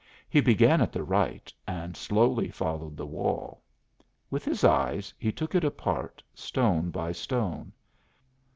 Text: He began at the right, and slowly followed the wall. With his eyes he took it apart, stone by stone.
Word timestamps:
He 0.27 0.41
began 0.41 0.81
at 0.81 0.91
the 0.91 1.03
right, 1.03 1.53
and 1.67 1.95
slowly 1.95 2.49
followed 2.49 2.97
the 2.97 3.05
wall. 3.05 3.61
With 4.31 4.43
his 4.45 4.63
eyes 4.63 5.13
he 5.19 5.31
took 5.31 5.53
it 5.53 5.63
apart, 5.63 6.23
stone 6.33 6.89
by 6.89 7.11
stone. 7.11 7.71